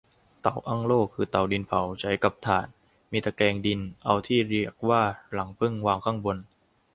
[0.41, 2.67] เตาอั้งโล่ คือเตาดินเผา ใช้กับถ่าน
[3.11, 5.01] มีตะแกรงดินเอาที่เรียกว่า
[5.37, 6.37] รังผึ้ง วางข้างบน